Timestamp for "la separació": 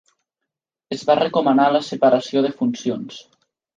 1.75-2.43